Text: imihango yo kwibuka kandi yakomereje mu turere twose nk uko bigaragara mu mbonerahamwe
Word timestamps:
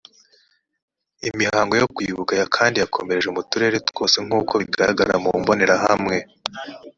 imihango 1.29 1.73
yo 1.81 1.87
kwibuka 1.93 2.33
kandi 2.55 2.75
yakomereje 2.77 3.29
mu 3.35 3.41
turere 3.49 3.77
twose 3.89 4.17
nk 4.25 4.31
uko 4.39 4.53
bigaragara 4.61 5.13
mu 5.23 5.31
mbonerahamwe 5.41 6.17